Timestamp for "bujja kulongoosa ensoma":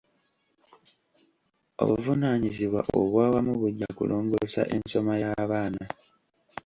3.61-5.13